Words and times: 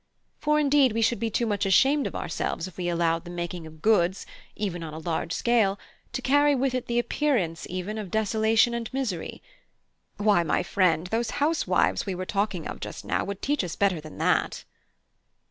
For, 0.39 0.59
indeed, 0.59 0.93
we 0.93 1.03
should 1.03 1.19
be 1.19 1.29
too 1.29 1.45
much 1.45 1.63
ashamed 1.63 2.07
of 2.07 2.15
ourselves 2.15 2.67
if 2.67 2.75
we 2.75 2.89
allowed 2.89 3.23
the 3.23 3.29
making 3.29 3.67
of 3.67 3.83
goods, 3.83 4.25
even 4.55 4.81
on 4.81 4.95
a 4.95 4.97
large 4.97 5.31
scale, 5.31 5.77
to 6.13 6.23
carry 6.23 6.55
with 6.55 6.73
it 6.73 6.87
the 6.87 6.97
appearance, 6.97 7.67
even, 7.69 7.99
of 7.99 8.09
desolation 8.09 8.73
and 8.73 8.91
misery. 8.91 9.43
Why, 10.17 10.41
my 10.41 10.63
friend, 10.63 11.05
those 11.05 11.29
housewives 11.37 12.07
we 12.07 12.15
were 12.15 12.25
talking 12.25 12.65
of 12.67 12.79
just 12.79 13.05
now 13.05 13.23
would 13.25 13.43
teach 13.43 13.63
us 13.63 13.75
better 13.75 14.01
than 14.01 14.17
that." 14.17 14.63